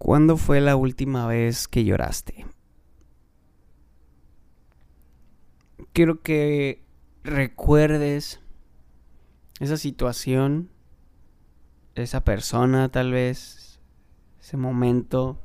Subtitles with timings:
[0.00, 2.46] ¿Cuándo fue la última vez que lloraste?
[5.92, 6.82] Quiero que
[7.22, 8.40] recuerdes
[9.60, 10.70] esa situación,
[11.96, 13.78] esa persona tal vez,
[14.40, 15.38] ese momento,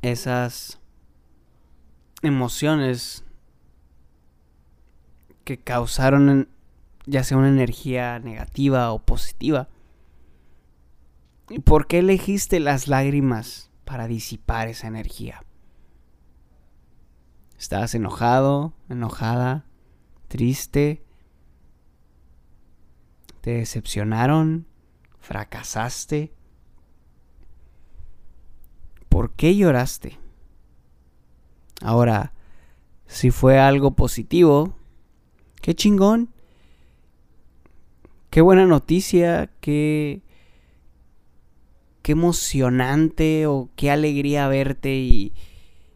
[0.00, 0.80] esas
[2.22, 3.24] emociones
[5.42, 6.48] que causaron
[7.06, 9.68] ya sea una energía negativa o positiva.
[11.52, 15.44] ¿Y por qué elegiste las lágrimas para disipar esa energía?
[17.58, 19.66] ¿Estabas enojado, enojada,
[20.28, 21.04] triste?
[23.42, 24.66] ¿Te decepcionaron?
[25.20, 26.32] ¿Fracasaste?
[29.10, 30.18] ¿Por qué lloraste?
[31.82, 32.32] Ahora,
[33.06, 34.74] si fue algo positivo,
[35.60, 36.30] qué chingón.
[38.30, 40.22] Qué buena noticia, qué
[42.02, 45.32] qué emocionante o qué alegría verte y,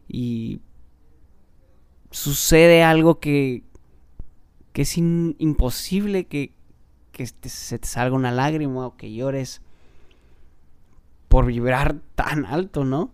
[0.07, 0.61] y
[2.11, 3.63] sucede algo que,
[4.73, 6.53] que es imposible que,
[7.11, 9.61] que se te salga una lágrima o que llores
[11.27, 13.13] por vibrar tan alto, ¿no?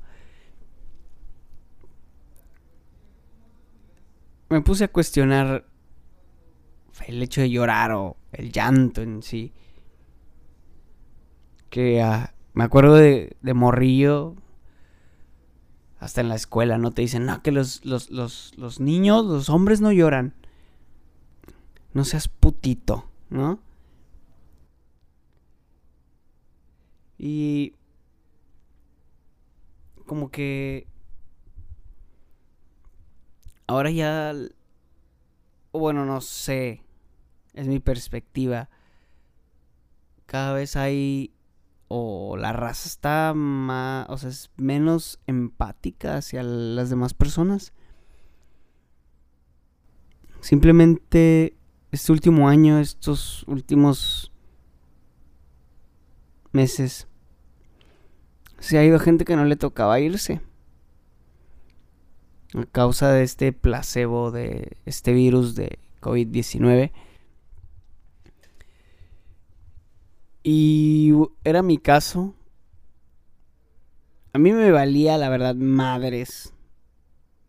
[4.49, 5.65] Me puse a cuestionar
[7.07, 9.51] el hecho de llorar o el llanto en sí.
[11.71, 14.35] Que a, me acuerdo de, de morrillo,
[15.99, 16.91] hasta en la escuela, ¿no?
[16.91, 20.33] Te dicen, no, que los, los, los, los niños, los hombres no lloran.
[21.93, 23.59] No seas putito, ¿no?
[27.17, 27.73] Y
[30.05, 30.87] como que
[33.67, 34.33] ahora ya
[35.73, 36.83] bueno, no sé,
[37.53, 38.69] es mi perspectiva.
[40.27, 41.33] Cada vez hay
[41.95, 47.71] o la raza está más, o sea, es menos empática hacia las demás personas.
[50.39, 51.55] Simplemente
[51.91, 54.31] este último año, estos últimos
[56.51, 57.07] meses,
[58.57, 60.41] se ha ido gente que no le tocaba irse.
[62.55, 66.91] A causa de este placebo de este virus de COVID-19
[70.43, 71.13] Y
[71.45, 72.35] era mi caso.
[74.33, 76.53] A mí me valía, la verdad, madres,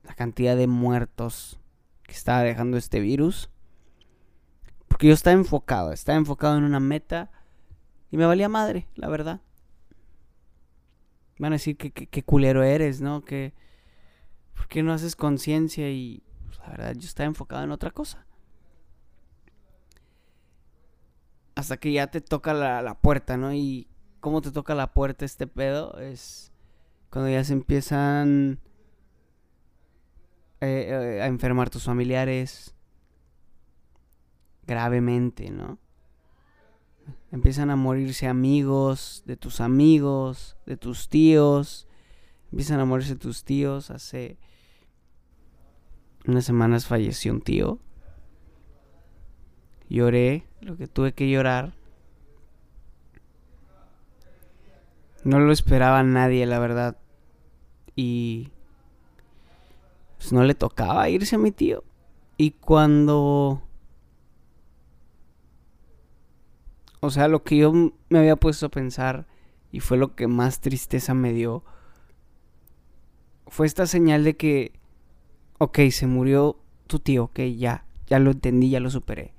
[0.05, 1.59] la cantidad de muertos
[2.05, 3.51] que estaba dejando este virus.
[4.87, 7.33] Porque yo estaba enfocado, estaba enfocado en una meta
[8.13, 9.41] y me valía madre, la verdad.
[11.39, 13.25] Van a decir que, que, culero eres, ¿no?
[13.25, 13.55] Que,
[14.55, 15.91] ¿Por qué no haces conciencia?
[15.91, 18.25] Y pues, la verdad, yo estaba enfocado en otra cosa.
[21.55, 23.53] Hasta que ya te toca la, puerta, ¿no?
[23.53, 23.89] Y
[24.21, 26.53] cómo te toca la puerta este pedo es
[27.11, 28.61] cuando ya se empiezan
[30.61, 32.75] eh, eh, a enfermar tus familiares
[34.67, 35.79] gravemente, ¿no?
[37.31, 41.89] Empiezan a morirse amigos de tus amigos, de tus tíos.
[42.51, 43.91] Empiezan a morirse tus tíos.
[43.91, 44.39] Hace
[46.27, 47.81] unas semanas falleció un tío.
[49.89, 51.75] Lloré lo que tuve que llorar.
[55.23, 56.97] No lo esperaba nadie, la verdad.
[57.97, 58.51] Y
[60.19, 61.85] pues no le tocaba irse a mi tío.
[62.37, 63.63] Y cuando...
[67.01, 67.73] O sea, lo que yo
[68.09, 69.27] me había puesto a pensar
[69.71, 71.65] y fue lo que más tristeza me dio,
[73.49, 74.73] fue esta señal de que,
[75.59, 79.34] ok, se murió tu tío, ok, ya, ya lo entendí, ya lo superé.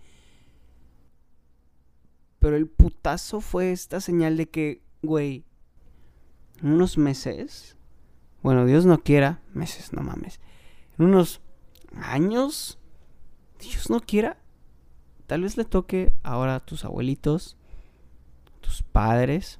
[2.45, 5.45] Pero el putazo fue esta señal de que, güey,
[6.61, 7.75] en unos meses,
[8.43, 10.39] bueno, Dios no quiera, meses, no mames,
[10.99, 11.41] en unos
[11.95, 12.77] años,
[13.59, 14.37] Dios no quiera,
[15.25, 17.57] tal vez le toque ahora a tus abuelitos,
[18.61, 19.59] tus padres,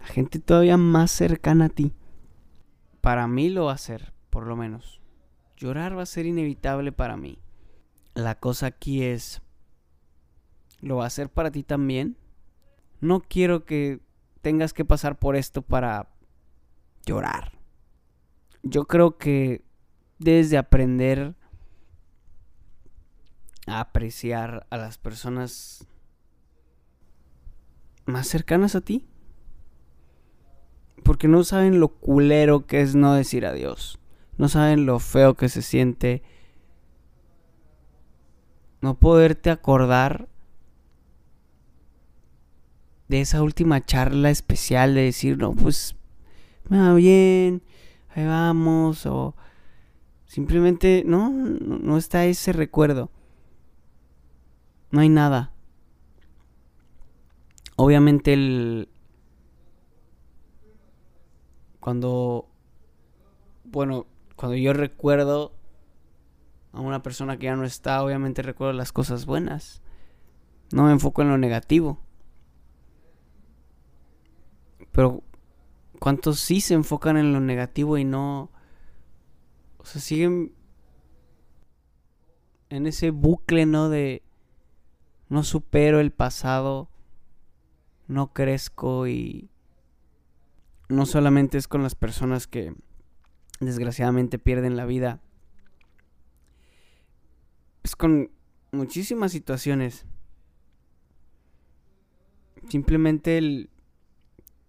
[0.00, 1.92] a gente todavía más cercana a ti.
[3.02, 5.02] Para mí lo va a ser, por lo menos.
[5.58, 7.38] Llorar va a ser inevitable para mí.
[8.14, 9.42] La cosa aquí es
[10.80, 12.16] lo va a hacer para ti también.
[13.00, 14.00] No quiero que
[14.42, 16.08] tengas que pasar por esto para
[17.04, 17.58] llorar.
[18.62, 19.64] Yo creo que
[20.18, 21.34] debes de aprender
[23.66, 25.86] a apreciar a las personas
[28.06, 29.06] más cercanas a ti.
[31.04, 33.98] Porque no saben lo culero que es no decir adiós.
[34.36, 36.22] No saben lo feo que se siente
[38.80, 40.28] no poderte acordar
[43.08, 45.96] de esa última charla especial de decir, no, pues
[46.68, 47.62] me va bien,
[48.14, 49.34] ahí vamos, o
[50.26, 53.10] simplemente no, no está ese recuerdo.
[54.90, 55.52] No hay nada.
[57.76, 58.88] Obviamente el...
[61.80, 62.48] Cuando...
[63.64, 64.06] Bueno,
[64.36, 65.54] cuando yo recuerdo
[66.72, 69.82] a una persona que ya no está, obviamente recuerdo las cosas buenas.
[70.72, 72.00] No me enfoco en lo negativo.
[74.98, 75.22] Pero
[76.00, 78.50] ¿cuántos sí se enfocan en lo negativo y no...
[79.76, 80.52] O sea, siguen
[82.68, 83.90] en ese bucle, ¿no?
[83.90, 84.24] De
[85.28, 86.90] no supero el pasado,
[88.08, 89.48] no crezco y
[90.88, 92.74] no solamente es con las personas que
[93.60, 95.20] desgraciadamente pierden la vida,
[97.84, 98.32] es con
[98.72, 100.06] muchísimas situaciones.
[102.68, 103.70] Simplemente el,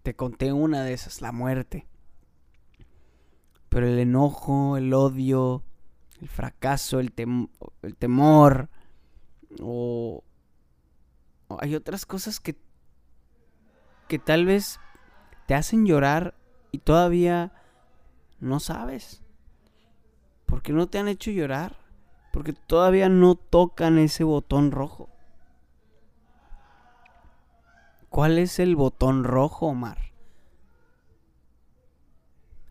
[0.10, 1.86] te conté una de esas, la muerte.
[3.70, 5.62] Pero el enojo, el odio,
[6.20, 7.14] el fracaso, el,
[7.84, 8.72] el temor,
[9.62, 10.24] o,
[11.48, 12.58] o hay otras cosas que,
[14.08, 14.80] que tal vez
[15.46, 16.34] te hacen llorar
[16.72, 17.54] y todavía
[18.40, 19.22] no sabes.
[20.48, 21.78] ¿Por qué no te han hecho llorar?
[22.34, 25.08] Porque todavía no tocan ese botón rojo.
[28.20, 30.12] ¿Cuál es el botón rojo, Omar?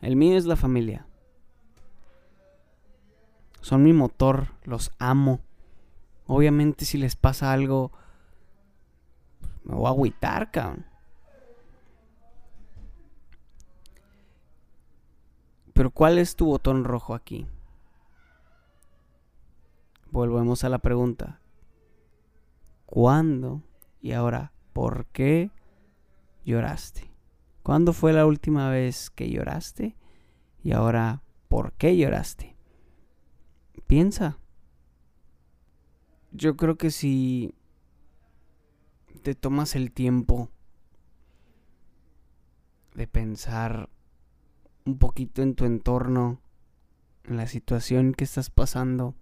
[0.03, 1.07] El mío es la familia.
[3.63, 5.41] Son mi motor, los amo.
[6.27, 7.93] Obviamente si les pasa algo,
[9.65, 10.85] me voy a agüitar, cabrón.
[15.73, 17.47] Pero ¿cuál es tu botón rojo aquí?
[20.11, 21.41] Volvemos a la pregunta.
[22.85, 23.63] ¿Cuándo
[24.03, 25.51] y ahora por qué
[26.45, 27.11] lloraste?
[27.65, 29.97] ¿Cuándo fue la última vez que lloraste?
[30.63, 32.55] Y ahora, ¿por qué lloraste?
[33.89, 34.39] Piensa.
[36.31, 37.57] Yo creo que si
[39.23, 40.49] te tomas el tiempo
[42.95, 43.91] de pensar
[44.85, 46.41] un poquito en tu entorno,
[47.25, 49.17] en la situación que estás pasando,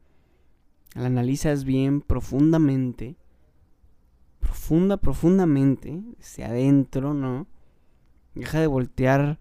[0.93, 3.17] la analizas bien profundamente,
[4.47, 7.47] profunda, profundamente, hacia adentro, ¿no?
[8.35, 9.41] Deja de voltear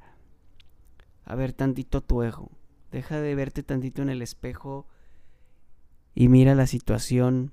[1.25, 2.51] a ver tantito tu ego.
[2.91, 4.87] Deja de verte tantito en el espejo
[6.15, 7.51] y mira la situación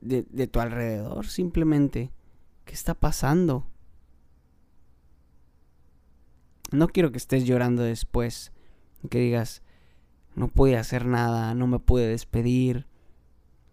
[0.00, 2.10] de, de tu alrededor simplemente.
[2.64, 3.66] ¿Qué está pasando?
[6.70, 8.52] No quiero que estés llorando después.
[9.10, 9.62] Que digas,
[10.34, 12.86] no pude hacer nada, no me pude despedir.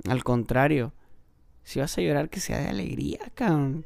[0.07, 0.94] Al contrario,
[1.65, 3.85] si vas a llorar, que sea de alegría, cabrón.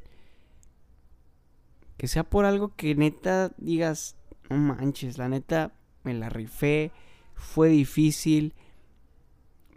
[1.97, 4.17] Que sea por algo que neta digas,
[4.49, 5.71] no manches, la neta
[6.03, 6.91] me la rifé,
[7.35, 8.53] fue difícil,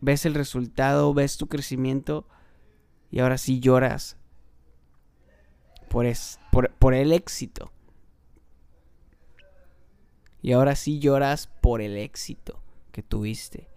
[0.01, 2.27] ves el resultado, ves tu crecimiento
[3.13, 4.17] y ahora sí lloras
[5.89, 7.73] por, es, por, por el éxito.
[10.43, 12.61] Y ahora sí lloras por el éxito
[12.91, 13.69] que tuviste.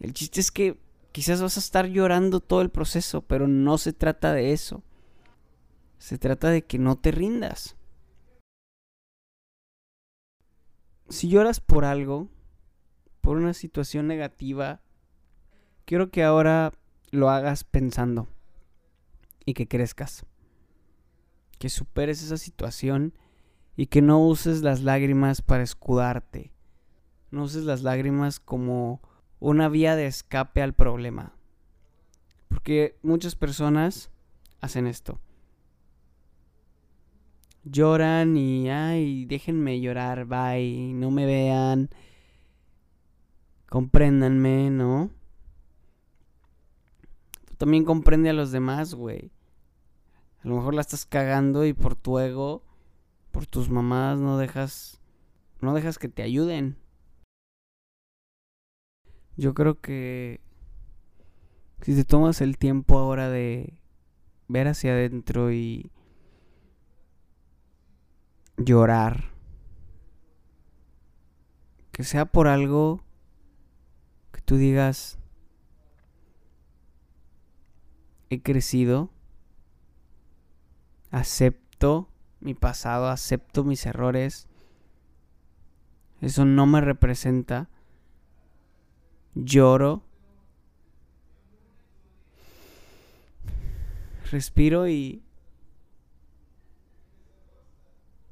[0.00, 0.76] El chiste es que
[1.12, 4.82] quizás vas a estar llorando todo el proceso, pero no se trata de eso.
[5.98, 7.76] Se trata de que no te rindas.
[11.08, 12.28] Si lloras por algo,
[13.20, 14.80] por una situación negativa,
[15.84, 16.72] quiero que ahora
[17.10, 18.26] lo hagas pensando
[19.44, 20.24] y que crezcas.
[21.58, 23.14] Que superes esa situación
[23.76, 26.52] y que no uses las lágrimas para escudarte.
[27.30, 29.00] No uses las lágrimas como
[29.50, 31.34] una vía de escape al problema.
[32.48, 34.10] Porque muchas personas
[34.60, 35.20] hacen esto
[37.64, 41.90] lloran y, ay, déjenme llorar, bye, no me vean,
[43.68, 45.10] compréndanme, ¿no?
[47.46, 49.30] Tú también comprende a los demás, güey.
[50.44, 52.64] A lo mejor la estás cagando y por tu ego,
[53.30, 55.00] por tus mamás, no dejas,
[55.60, 56.76] no dejas que te ayuden.
[59.42, 60.40] Yo creo que
[61.80, 63.76] si te tomas el tiempo ahora de
[64.46, 65.90] ver hacia adentro y
[68.56, 69.32] llorar.
[71.90, 73.02] Que sea por algo
[74.30, 75.18] que tú digas,
[78.30, 79.10] he crecido,
[81.10, 82.08] acepto
[82.38, 84.46] mi pasado, acepto mis errores,
[86.20, 87.68] eso no me representa,
[89.34, 90.02] lloro
[94.32, 95.22] respiro y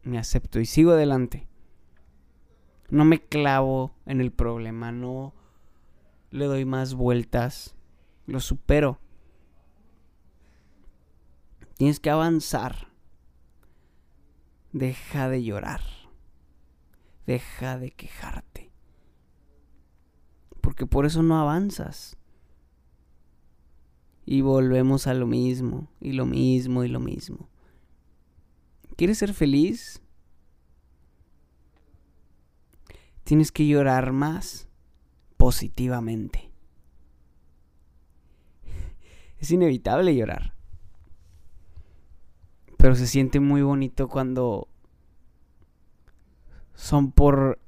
[0.03, 1.47] me acepto y sigo adelante.
[2.89, 5.35] No me clavo en el problema, no
[6.31, 7.77] le doy más vueltas,
[8.27, 8.99] lo supero.
[11.77, 12.89] Tienes que avanzar.
[14.73, 15.81] Deja de llorar.
[17.27, 18.60] Deja de quejarte.
[20.87, 22.17] Por eso no avanzas.
[24.25, 27.49] Y volvemos a lo mismo, y lo mismo, y lo mismo.
[28.97, 30.03] ¿Quieres ser feliz?
[33.25, 34.69] Tienes que llorar más
[35.37, 36.51] positivamente.
[39.39, 40.55] Es inevitable llorar.
[42.77, 44.69] Pero se siente muy bonito cuando
[46.75, 47.59] son por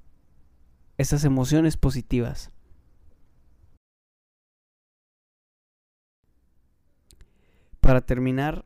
[0.97, 2.51] esas emociones positivas.
[7.83, 8.65] Para terminar,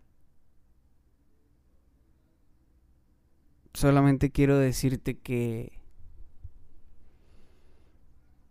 [3.73, 5.73] solamente quiero decirte que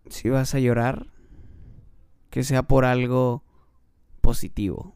[0.10, 1.08] si vas a llorar,
[2.32, 3.44] que sea por algo
[4.22, 4.96] positivo.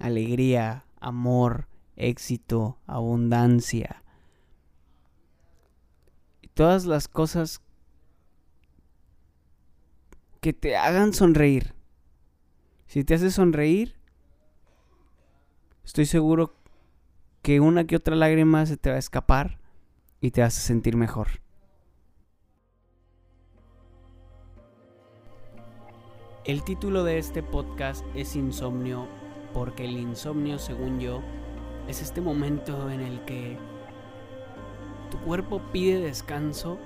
[0.00, 4.04] Alegría, amor, éxito, abundancia.
[6.42, 7.62] Y todas las cosas
[10.42, 11.74] que te hagan sonreír.
[12.86, 13.98] Si te hace sonreír,
[15.88, 16.52] estoy seguro
[17.40, 19.58] que una que otra lágrima se te va a escapar
[20.20, 21.28] y te vas a sentir mejor.
[26.44, 29.06] El título de este podcast es Insomnio
[29.54, 31.22] porque el insomnio, según yo,
[31.88, 33.56] es este momento en el que
[35.10, 36.76] tu cuerpo pide descanso,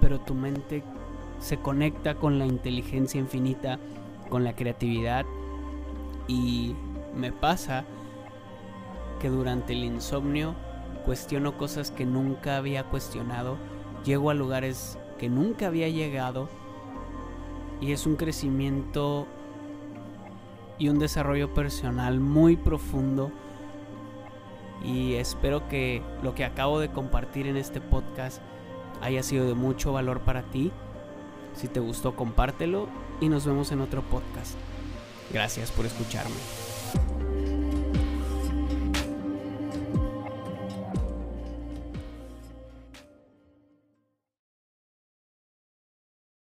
[0.00, 0.82] pero tu mente
[1.38, 3.78] se conecta con la inteligencia infinita,
[4.28, 5.24] con la creatividad
[6.26, 6.74] y
[7.14, 7.84] me pasa
[9.20, 10.54] que durante el insomnio
[11.04, 13.56] cuestiono cosas que nunca había cuestionado,
[14.04, 16.48] llego a lugares que nunca había llegado
[17.80, 19.26] y es un crecimiento
[20.78, 23.30] y un desarrollo personal muy profundo
[24.84, 28.40] y espero que lo que acabo de compartir en este podcast
[29.02, 30.70] haya sido de mucho valor para ti.
[31.54, 32.88] Si te gustó, compártelo
[33.20, 34.54] y nos vemos en otro podcast.
[35.32, 36.65] Gracias por escucharme.